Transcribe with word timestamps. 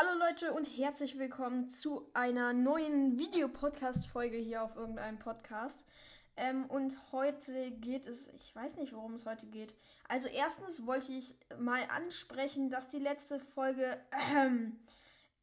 Hallo 0.00 0.16
Leute 0.16 0.52
und 0.52 0.64
herzlich 0.78 1.18
willkommen 1.18 1.68
zu 1.68 2.08
einer 2.14 2.52
neuen 2.52 3.18
Videopodcast-Folge 3.18 4.36
hier 4.36 4.62
auf 4.62 4.76
irgendeinem 4.76 5.18
Podcast. 5.18 5.84
Ähm, 6.36 6.66
und 6.66 6.96
heute 7.10 7.72
geht 7.72 8.06
es, 8.06 8.28
ich 8.28 8.54
weiß 8.54 8.76
nicht, 8.76 8.94
worum 8.94 9.14
es 9.14 9.26
heute 9.26 9.46
geht. 9.46 9.74
Also 10.06 10.28
erstens 10.28 10.86
wollte 10.86 11.10
ich 11.10 11.34
mal 11.58 11.80
ansprechen, 11.88 12.70
dass 12.70 12.86
die 12.86 13.00
letzte 13.00 13.40
Folge 13.40 13.98
ähm, 14.36 14.78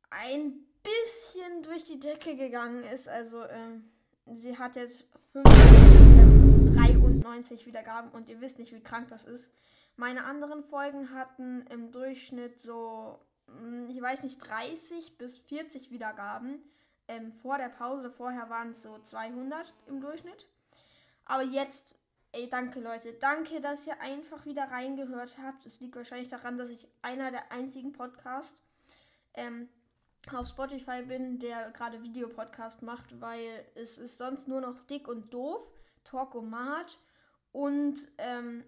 ein 0.10 0.66
bisschen 0.82 1.64
durch 1.64 1.84
die 1.84 2.00
Decke 2.00 2.38
gegangen 2.38 2.86
ist. 2.86 3.10
Also 3.10 3.44
ähm, 3.44 3.92
sie 4.26 4.58
hat 4.58 4.78
jetzt 4.78 5.04
93 5.34 7.66
Wiedergaben 7.66 8.10
und 8.12 8.30
ihr 8.30 8.40
wisst 8.40 8.58
nicht, 8.58 8.74
wie 8.74 8.82
krank 8.82 9.10
das 9.10 9.26
ist. 9.26 9.52
Meine 9.98 10.24
anderen 10.24 10.64
Folgen 10.64 11.14
hatten 11.14 11.68
im 11.68 11.92
Durchschnitt 11.92 12.62
so 12.62 13.20
ich 13.90 14.02
weiß 14.02 14.24
nicht, 14.24 14.40
30 14.40 15.18
bis 15.18 15.38
40 15.38 15.92
Wiedergaben 15.92 16.64
ähm, 17.08 17.32
vor 17.32 17.58
der 17.58 17.70
Pause. 17.70 18.10
Vorher 18.10 18.50
waren 18.50 18.72
es 18.72 18.82
so 18.82 18.98
200 18.98 19.74
im 19.88 20.02
Durchschnitt. 20.02 20.48
Aber 21.26 21.44
jetzt, 21.44 21.96
ey, 22.32 22.50
danke 22.50 22.80
Leute. 22.80 23.14
Danke, 23.14 23.62
dass 23.62 23.88
ihr 23.88 24.00
einfach 24.02 24.46
wieder 24.46 24.64
reingehört 24.72 25.38
habt. 25.42 25.66
Es 25.66 25.80
liegt 25.80 25.96
wahrscheinlich 25.96 26.30
daran, 26.30 26.58
dass 26.58 26.70
ich 26.70 26.88
einer 27.02 27.32
der 27.32 27.52
einzigen 27.52 27.92
Podcasts 27.92 28.62
ähm, 29.34 29.70
auf 30.34 30.48
Spotify 30.48 31.04
bin, 31.04 31.40
der 31.40 31.72
gerade 31.72 32.02
Videopodcast 32.02 32.82
macht, 32.82 33.20
weil 33.22 33.66
es 33.76 33.98
ist 33.98 34.18
sonst 34.18 34.48
nur 34.48 34.62
noch 34.62 34.80
dick 34.88 35.08
und 35.08 35.34
doof, 35.34 35.72
Talkomat 36.04 36.98
und 37.52 37.96
ähm, 38.18 38.64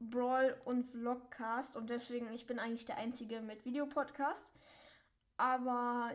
Brawl 0.00 0.56
und 0.64 0.84
Vlogcast 0.84 1.76
und 1.76 1.90
deswegen, 1.90 2.32
ich 2.32 2.46
bin 2.46 2.58
eigentlich 2.58 2.84
der 2.86 2.98
Einzige 2.98 3.40
mit 3.40 3.64
Videopodcast. 3.64 4.52
Aber 5.36 6.12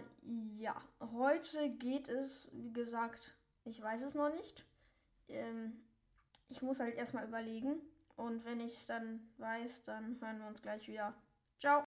ja, 0.58 0.76
heute 1.00 1.70
geht 1.70 2.10
es, 2.10 2.50
wie 2.54 2.74
gesagt, 2.74 3.36
ich 3.64 3.82
weiß 3.82 4.02
es 4.02 4.16
noch 4.16 4.34
nicht. 4.34 4.66
Ähm, 5.30 5.82
ich 6.50 6.62
muss 6.62 6.80
halt 6.80 6.96
erstmal 6.96 7.28
überlegen 7.28 7.82
und 8.16 8.44
wenn 8.46 8.60
ich 8.60 8.74
es 8.74 8.86
dann 8.86 9.32
weiß, 9.38 9.86
dann 9.86 10.20
hören 10.22 10.40
wir 10.40 10.48
uns 10.48 10.62
gleich 10.62 10.88
wieder. 10.88 11.14
Ciao. 11.60 11.84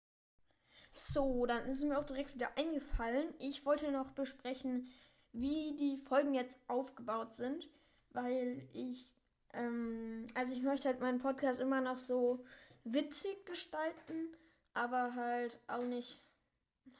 So, 0.92 1.45
dann 1.45 1.66
ist 1.70 1.86
mir 1.86 1.98
auch 1.98 2.03
direkt 2.03 2.36
wieder 2.36 2.58
eingefallen. 2.58 3.33
Ich 3.39 3.66
wollte 3.66 3.92
noch 3.92 4.11
besprechen, 4.11 4.89
wie 5.31 5.76
die 5.78 5.98
Folgen 5.98 6.33
jetzt 6.33 6.59
aufgebaut 6.67 7.33
sind, 7.33 7.70
weil 8.09 8.67
ich 8.73 9.09
ähm, 9.53 10.11
also 10.35 10.53
ich 10.53 10.61
möchte 10.61 10.87
halt 10.87 10.99
meinen 10.99 11.19
Podcast 11.19 11.59
immer 11.59 11.81
noch 11.81 11.97
so 11.97 12.43
witzig 12.83 13.45
gestalten, 13.45 14.35
aber 14.73 15.15
halt 15.15 15.57
auch 15.67 15.83
nicht 15.83 16.21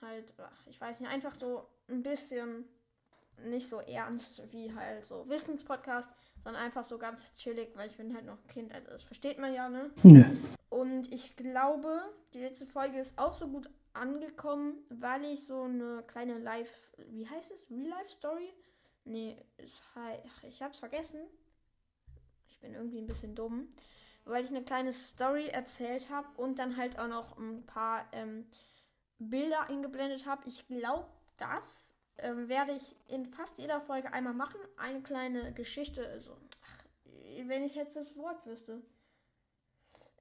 halt, 0.01 0.33
ach, 0.37 0.67
ich 0.67 0.79
weiß 0.79 0.99
nicht, 0.99 1.09
einfach 1.09 1.35
so 1.35 1.67
ein 1.87 2.03
bisschen 2.03 2.65
nicht 3.45 3.67
so 3.67 3.79
ernst 3.79 4.52
wie 4.52 4.73
halt 4.73 5.05
so 5.05 5.27
Wissenspodcast, 5.27 6.09
sondern 6.43 6.63
einfach 6.63 6.83
so 6.83 6.97
ganz 6.97 7.33
chillig, 7.33 7.75
weil 7.75 7.89
ich 7.89 7.97
bin 7.97 8.13
halt 8.13 8.25
noch 8.25 8.37
ein 8.37 8.47
Kind, 8.47 8.73
also 8.73 8.89
das 8.89 9.03
versteht 9.03 9.39
man 9.39 9.53
ja, 9.53 9.69
ne? 9.69 9.91
Nö. 10.03 10.23
Und 10.69 11.11
ich 11.11 11.35
glaube, 11.35 12.02
die 12.33 12.39
letzte 12.39 12.65
Folge 12.65 12.99
ist 12.99 13.17
auch 13.17 13.33
so 13.33 13.47
gut 13.47 13.69
angekommen, 13.93 14.75
weil 14.89 15.25
ich 15.25 15.45
so 15.45 15.63
eine 15.63 16.03
kleine 16.07 16.37
Live, 16.37 16.91
wie 17.09 17.27
heißt 17.27 17.52
es? 17.52 17.69
Real 17.69 17.89
Life 17.89 18.11
Story? 18.11 18.53
Nee, 19.03 19.37
es, 19.57 19.81
ich 20.47 20.61
hab's 20.61 20.79
vergessen 20.79 21.21
bin 22.62 22.73
irgendwie 22.73 23.00
ein 23.00 23.08
bisschen 23.08 23.36
dumm, 23.36 23.67
weil 24.26 24.44
ich 24.44 24.50
eine 24.50 24.64
kleine 24.64 24.94
Story 24.94 25.48
erzählt 25.48 26.09
habe 26.09 26.28
und 26.38 26.59
dann 26.59 26.78
halt 26.78 26.98
auch 27.00 27.08
noch 27.08 27.38
ein 27.38 27.66
paar 27.66 28.06
ähm, 28.12 28.45
Bilder 29.20 29.70
eingeblendet 29.70 30.26
habe. 30.26 30.48
Ich 30.48 30.67
glaube, 30.67 31.08
das 31.38 31.95
ähm, 32.17 32.48
werde 32.50 32.73
ich 32.73 32.95
in 33.08 33.26
fast 33.26 33.58
jeder 33.58 33.82
Folge 33.82 34.14
einmal 34.14 34.34
machen. 34.34 34.59
Eine 34.78 35.02
kleine 35.02 35.54
Geschichte, 35.54 36.08
also, 36.08 36.38
ach, 36.64 36.86
wenn 37.45 37.64
ich 37.64 37.76
jetzt 37.76 37.95
das 37.95 38.16
Wort 38.16 38.45
wüsste. 38.45 38.82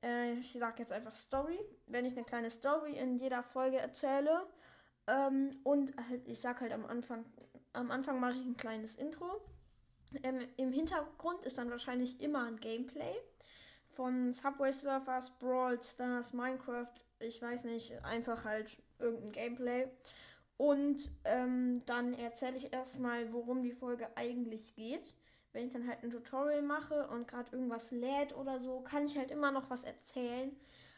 Äh, 0.03 0.35
ich 0.35 0.53
sage 0.53 0.81
jetzt 0.81 0.93
einfach 0.93 1.15
Story. 1.15 1.59
Wenn 1.87 2.07
ich 2.07 2.17
eine 2.17 2.25
kleine 2.25 2.51
Story 2.51 2.97
in 2.97 3.19
jeder 3.19 3.43
Folge 3.43 3.79
erzähle. 3.79 4.47
Ähm, 5.07 5.61
und 5.65 5.95
halt, 6.09 6.27
ich 6.27 6.41
sage 6.41 6.61
halt 6.61 6.73
am 6.73 6.87
Anfang, 6.87 7.25
am 7.73 7.91
Anfang 7.91 8.21
mache 8.21 8.39
ich 8.39 8.45
ein 8.45 8.57
kleines 8.57 8.97
Intro. 8.97 9.41
Ähm, 10.23 10.41
Im 10.57 10.73
Hintergrund 10.73 11.45
ist 11.45 11.59
dann 11.59 11.71
wahrscheinlich 11.71 12.21
immer 12.21 12.45
ein 12.45 12.59
Gameplay 12.59 13.15
von 13.87 14.33
Subway 14.33 14.73
Surfers, 14.73 15.31
Brawl 15.39 15.83
Stars, 15.83 16.33
Minecraft, 16.33 16.93
ich 17.19 17.41
weiß 17.43 17.65
nicht, 17.65 17.93
einfach 18.05 18.45
halt 18.45 18.77
irgendein 18.99 19.33
Gameplay. 19.33 19.89
Und 20.57 21.11
ähm, 21.25 21.83
dann 21.87 22.15
erzähle 22.15 22.57
ich 22.57 22.73
erstmal, 22.73 23.33
worum 23.33 23.63
die 23.63 23.73
Folge 23.73 24.09
eigentlich 24.15 24.75
geht. 24.75 25.15
Wenn 25.53 25.67
ich 25.67 25.73
dann 25.73 25.89
halt 25.89 26.03
ein 26.05 26.11
Tutorial 26.11 26.63
mache 26.63 27.09
und 27.09 27.27
gerade 27.27 27.51
irgendwas 27.53 27.91
lädt 27.91 28.37
oder 28.37 28.61
so, 28.61 28.81
kann 28.81 29.07
ich 29.07 29.19
halt 29.19 29.31
immer 29.31 29.51
noch 29.51 29.69
was 29.71 29.83
erzählen. 29.83 30.55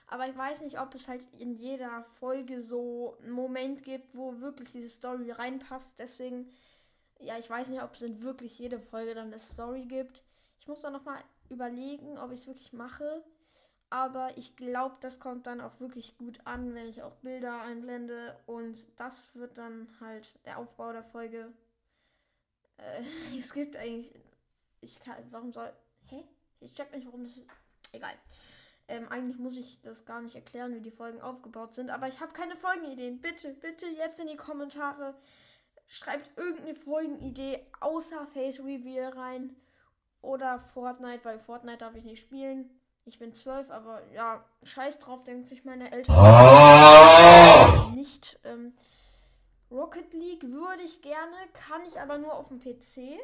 Aber 0.08 0.28
ich 0.28 0.36
weiß 0.36 0.60
nicht, 0.62 0.78
ob 0.78 0.94
es 0.94 1.08
halt 1.08 1.24
in 1.38 1.54
jeder 1.54 2.04
Folge 2.04 2.60
so 2.60 3.16
einen 3.22 3.30
Moment 3.30 3.82
gibt, 3.82 4.14
wo 4.14 4.40
wirklich 4.40 4.70
diese 4.72 4.90
Story 4.90 5.30
reinpasst. 5.30 5.98
Deswegen 5.98 6.50
ja, 7.22 7.38
ich 7.38 7.48
weiß 7.48 7.68
nicht, 7.68 7.82
ob 7.82 7.94
es 7.94 8.02
in 8.02 8.22
wirklich 8.22 8.58
jede 8.58 8.80
Folge 8.80 9.14
dann 9.14 9.28
eine 9.28 9.38
Story 9.38 9.84
gibt. 9.84 10.22
Ich 10.60 10.68
muss 10.68 10.82
da 10.82 10.90
nochmal 10.90 11.22
überlegen, 11.48 12.18
ob 12.18 12.30
ich 12.32 12.40
es 12.40 12.46
wirklich 12.46 12.72
mache. 12.72 13.24
Aber 13.90 14.36
ich 14.38 14.56
glaube, 14.56 14.96
das 15.00 15.20
kommt 15.20 15.46
dann 15.46 15.60
auch 15.60 15.78
wirklich 15.78 16.16
gut 16.16 16.40
an, 16.44 16.74
wenn 16.74 16.86
ich 16.86 17.02
auch 17.02 17.14
Bilder 17.16 17.60
einblende. 17.60 18.38
Und 18.46 18.86
das 18.96 19.34
wird 19.34 19.58
dann 19.58 19.86
halt 20.00 20.26
der 20.46 20.58
Aufbau 20.58 20.92
der 20.92 21.04
Folge. 21.04 21.52
Äh, 22.78 23.02
es 23.38 23.52
gibt 23.52 23.76
eigentlich. 23.76 24.10
Ich 24.80 24.98
kann. 25.00 25.16
Warum 25.30 25.52
soll. 25.52 25.72
Hä? 26.06 26.24
Ich 26.60 26.72
check 26.74 26.90
nicht, 26.94 27.06
warum 27.06 27.24
das. 27.24 27.34
Egal. 27.92 28.14
Ähm, 28.88 29.08
eigentlich 29.10 29.38
muss 29.38 29.56
ich 29.56 29.80
das 29.82 30.06
gar 30.06 30.22
nicht 30.22 30.34
erklären, 30.34 30.74
wie 30.74 30.80
die 30.80 30.90
Folgen 30.90 31.20
aufgebaut 31.20 31.74
sind. 31.74 31.90
Aber 31.90 32.08
ich 32.08 32.20
habe 32.20 32.32
keine 32.32 32.56
Folgenideen. 32.56 33.20
Bitte, 33.20 33.52
bitte 33.52 33.86
jetzt 33.86 34.18
in 34.20 34.26
die 34.26 34.36
Kommentare. 34.36 35.14
Schreibt 35.87 36.38
irgendeine 36.38 36.75
Folgenidee 36.75 37.66
außer 37.81 38.26
Face 38.26 38.60
Reveal 38.60 39.12
rein. 39.12 39.56
Oder 40.22 40.60
Fortnite, 40.60 41.25
weil 41.25 41.38
Fortnite 41.38 41.78
darf 41.78 41.94
ich 41.94 42.04
nicht 42.04 42.22
spielen. 42.22 42.70
Ich 43.04 43.19
bin 43.19 43.34
zwölf, 43.34 43.70
aber 43.70 44.03
ja, 44.12 44.44
scheiß 44.62 45.00
drauf, 45.00 45.25
denkt 45.25 45.48
sich 45.48 45.65
meine 45.65 45.91
Eltern. 45.91 46.16
Oh! 46.16 47.94
Nicht. 47.97 48.38
Ähm, 48.44 48.75
Rocket 49.72 50.12
League 50.12 50.44
würde 50.44 50.82
ich 50.84 51.03
gerne, 51.03 51.34
kann 51.53 51.82
ich 51.87 51.99
aber 51.99 52.19
nur 52.19 52.34
auf 52.34 52.49
dem 52.49 52.60
PC. 52.60 53.20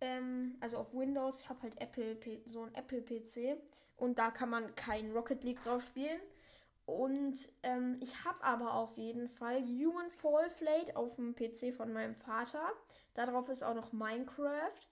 Ähm, 0.00 0.56
also 0.60 0.78
auf 0.78 0.94
Windows. 0.94 1.40
Ich 1.40 1.48
habe 1.48 1.62
halt 1.62 1.80
Apple, 1.80 2.16
so 2.44 2.62
ein 2.62 2.74
Apple 2.74 3.02
PC. 3.02 3.58
Und 3.96 4.18
da 4.18 4.30
kann 4.30 4.50
man 4.50 4.74
kein 4.76 5.10
Rocket 5.12 5.42
League 5.42 5.62
drauf 5.62 5.82
spielen. 5.82 6.20
Und 6.86 7.48
ähm, 7.64 7.98
ich 8.00 8.24
habe 8.24 8.42
aber 8.44 8.74
auf 8.74 8.96
jeden 8.96 9.28
Fall 9.28 9.60
Human 9.64 10.08
Fall 10.08 10.48
Flayed 10.48 10.94
auf 10.94 11.16
dem 11.16 11.34
PC 11.34 11.74
von 11.74 11.92
meinem 11.92 12.14
Vater. 12.14 12.72
Darauf 13.14 13.48
ist 13.48 13.64
auch 13.64 13.74
noch 13.74 13.92
Minecraft. 13.92 14.88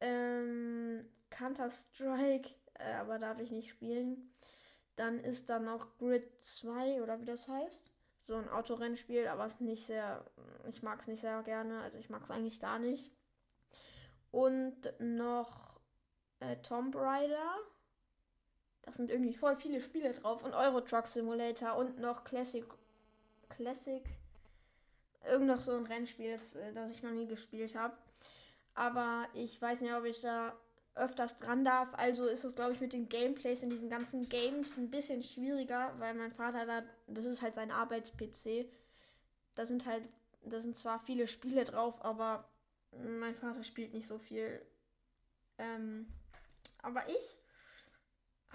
Ähm, 0.00 1.08
Counter-Strike, 1.30 2.50
äh, 2.74 2.92
aber 2.94 3.18
darf 3.18 3.40
ich 3.40 3.50
nicht 3.50 3.70
spielen. 3.70 4.30
Dann 4.96 5.18
ist 5.20 5.48
da 5.48 5.58
noch 5.58 5.96
Grid 5.98 6.42
2 6.42 7.02
oder 7.02 7.20
wie 7.20 7.24
das 7.24 7.48
heißt. 7.48 7.92
So 8.20 8.36
ein 8.36 8.48
Autorennspiel, 8.50 9.26
aber 9.28 9.46
es 9.46 9.60
nicht 9.60 9.86
sehr. 9.86 10.24
Ich 10.68 10.82
mag 10.82 11.00
es 11.00 11.06
nicht 11.06 11.20
sehr 11.20 11.42
gerne. 11.44 11.80
Also 11.80 11.96
ich 11.96 12.10
mag 12.10 12.24
es 12.24 12.30
eigentlich 12.30 12.60
gar 12.60 12.78
nicht. 12.78 13.10
Und 14.32 14.92
noch 14.98 15.80
äh, 16.40 16.56
Tomb 16.56 16.94
Raider. 16.94 17.56
Da 18.86 18.92
sind 18.92 19.10
irgendwie 19.10 19.34
voll 19.34 19.56
viele 19.56 19.80
Spiele 19.80 20.14
drauf 20.14 20.44
und 20.44 20.54
Euro 20.54 20.80
Truck 20.80 21.08
Simulator 21.08 21.76
und 21.76 21.98
noch 21.98 22.24
Classic. 22.24 22.64
Classic. 23.50 24.02
Irgend 25.28 25.48
noch 25.48 25.60
so 25.60 25.72
ein 25.72 25.86
Rennspiel, 25.86 26.32
das, 26.32 26.54
äh, 26.54 26.72
das 26.72 26.92
ich 26.92 27.02
noch 27.02 27.10
nie 27.10 27.26
gespielt 27.26 27.74
habe. 27.74 27.96
Aber 28.74 29.26
ich 29.34 29.60
weiß 29.60 29.80
nicht, 29.80 29.92
ob 29.92 30.04
ich 30.04 30.20
da 30.20 30.56
öfters 30.94 31.36
dran 31.36 31.64
darf. 31.64 31.92
Also 31.94 32.26
ist 32.26 32.44
es, 32.44 32.54
glaube 32.54 32.72
ich, 32.72 32.80
mit 32.80 32.92
den 32.92 33.08
Gameplays 33.08 33.62
in 33.62 33.70
diesen 33.70 33.90
ganzen 33.90 34.28
Games 34.28 34.76
ein 34.76 34.90
bisschen 34.90 35.22
schwieriger, 35.22 35.92
weil 35.98 36.14
mein 36.14 36.32
Vater 36.32 36.64
da, 36.64 36.82
das 37.08 37.24
ist 37.24 37.42
halt 37.42 37.54
sein 37.54 37.72
Arbeits-PC. 37.72 38.70
Da 39.56 39.66
sind 39.66 39.84
halt, 39.84 40.08
da 40.44 40.60
sind 40.60 40.78
zwar 40.78 41.00
viele 41.00 41.26
Spiele 41.26 41.64
drauf, 41.64 42.02
aber 42.04 42.48
mein 42.92 43.34
Vater 43.34 43.64
spielt 43.64 43.92
nicht 43.94 44.06
so 44.06 44.16
viel. 44.16 44.64
Ähm, 45.58 46.06
aber 46.82 47.08
ich 47.08 47.36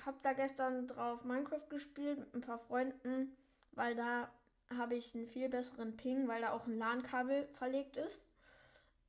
habe 0.05 0.17
da 0.23 0.33
gestern 0.33 0.87
drauf 0.87 1.23
Minecraft 1.23 1.67
gespielt 1.69 2.19
mit 2.19 2.33
ein 2.33 2.41
paar 2.41 2.59
Freunden, 2.59 3.35
weil 3.71 3.95
da 3.95 4.31
habe 4.77 4.95
ich 4.95 5.13
einen 5.15 5.25
viel 5.25 5.49
besseren 5.49 5.97
Ping, 5.97 6.27
weil 6.27 6.41
da 6.41 6.51
auch 6.51 6.67
ein 6.67 6.77
LAN-Kabel 6.77 7.47
verlegt 7.51 7.97
ist. 7.97 8.21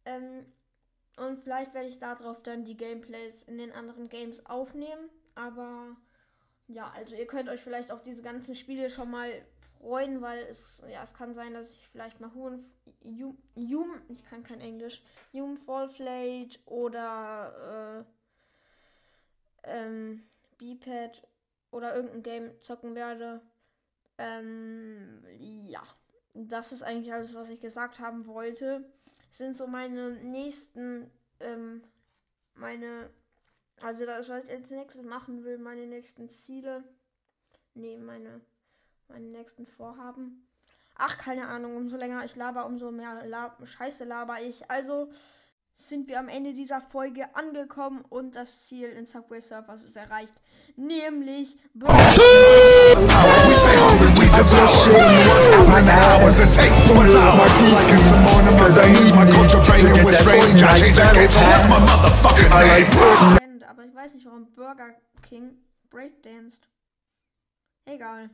Ähm, 0.04 0.46
und 1.16 1.38
vielleicht 1.38 1.74
werde 1.74 1.88
ich 1.88 1.98
darauf 1.98 2.42
dann 2.42 2.64
die 2.64 2.76
Gameplays 2.76 3.42
in 3.42 3.58
den 3.58 3.72
anderen 3.72 4.08
Games 4.08 4.44
aufnehmen. 4.46 5.10
Aber 5.34 5.96
ja, 6.68 6.90
also 6.94 7.14
ihr 7.14 7.26
könnt 7.26 7.48
euch 7.48 7.60
vielleicht 7.60 7.92
auf 7.92 8.02
diese 8.02 8.22
ganzen 8.22 8.54
Spiele 8.54 8.90
schon 8.90 9.10
mal 9.10 9.30
freuen, 9.78 10.22
weil 10.22 10.44
es, 10.44 10.82
ja, 10.90 11.02
es 11.02 11.12
kann 11.12 11.34
sein, 11.34 11.54
dass 11.54 11.70
ich 11.70 11.86
vielleicht 11.88 12.20
mal 12.20 12.32
Huhn, 12.34 12.62
Jum, 13.02 13.36
Jum 13.54 14.00
ich 14.08 14.24
kann 14.24 14.42
kein 14.42 14.60
Englisch, 14.60 15.02
Jum 15.32 15.56
Fallflate 15.56 16.58
oder 16.66 18.00
äh, 18.00 18.01
B-Pad 20.82 21.26
oder 21.70 21.94
irgendein 21.94 22.22
Game 22.22 22.62
zocken 22.62 22.94
werde. 22.94 23.40
Ähm, 24.18 25.24
ja, 25.66 25.82
das 26.34 26.72
ist 26.72 26.82
eigentlich 26.82 27.12
alles, 27.12 27.34
was 27.34 27.48
ich 27.48 27.60
gesagt 27.60 27.98
haben 27.98 28.26
wollte. 28.26 28.84
Das 29.28 29.38
sind 29.38 29.56
so 29.56 29.66
meine 29.66 30.12
nächsten, 30.12 31.10
ähm, 31.40 31.82
meine, 32.54 33.10
also 33.80 34.04
das, 34.04 34.28
was 34.28 34.44
ich 34.44 34.50
als 34.50 34.70
nächstes 34.70 35.04
machen 35.04 35.44
will, 35.44 35.58
meine 35.58 35.86
nächsten 35.86 36.28
Ziele. 36.28 36.84
Nee, 37.74 37.96
meine, 37.96 38.42
meine 39.08 39.26
nächsten 39.26 39.66
Vorhaben. 39.66 40.46
Ach, 40.94 41.16
keine 41.16 41.48
Ahnung, 41.48 41.76
umso 41.76 41.96
länger 41.96 42.24
ich 42.24 42.36
laber, 42.36 42.66
umso 42.66 42.90
mehr 42.90 43.26
Lab 43.26 43.66
Scheiße 43.66 44.04
laber 44.04 44.42
ich. 44.42 44.70
Also 44.70 45.10
sind 45.88 46.08
wir 46.08 46.18
am 46.18 46.28
Ende 46.28 46.52
dieser 46.52 46.80
Folge 46.80 47.34
angekommen 47.34 48.04
und 48.08 48.36
das 48.36 48.66
Ziel 48.66 48.88
in 48.88 49.06
Subway 49.06 49.40
Surfers 49.40 49.82
ist 49.82 49.96
erreicht. 49.96 50.34
Nämlich 50.76 51.56
Aber 63.68 63.84
ich 63.84 63.94
weiß 63.94 64.14
nicht, 64.14 64.26
warum 64.26 64.46
Burger 64.54 64.94
King 65.22 65.58
breakdanced. 65.90 66.68
Egal. 67.84 68.30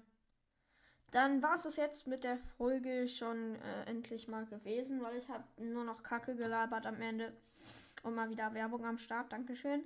Dann 1.11 1.43
war 1.43 1.55
es 1.55 1.63
das 1.63 1.77
jetzt 1.77 2.07
mit 2.07 2.23
der 2.25 2.37
Folge 2.37 3.09
schon 3.09 3.55
äh, 3.57 3.85
endlich 3.87 4.29
mal 4.29 4.45
gewesen, 4.45 5.03
weil 5.03 5.17
ich 5.17 5.29
habe 5.29 5.45
nur 5.57 5.85
noch 5.85 6.03
Kacke 6.03 6.35
gelabert 6.35 6.87
am 6.87 7.01
Ende 7.01 7.33
und 8.03 8.15
mal 8.15 8.29
wieder 8.29 8.53
Werbung 8.55 8.85
am 8.85 8.99
Start. 8.99 9.33
Dankeschön. 9.33 9.85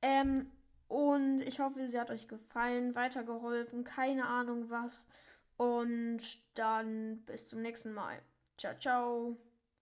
Ähm, 0.00 0.50
und 0.88 1.40
ich 1.40 1.60
hoffe, 1.60 1.88
sie 1.88 1.98
hat 1.98 2.10
euch 2.10 2.28
gefallen, 2.28 2.94
weitergeholfen, 2.94 3.84
keine 3.84 4.26
Ahnung 4.26 4.70
was. 4.70 5.06
Und 5.56 6.20
dann 6.54 7.22
bis 7.26 7.48
zum 7.48 7.62
nächsten 7.62 7.92
Mal. 7.92 8.18
Ciao, 8.56 8.74
ciao. 8.78 9.53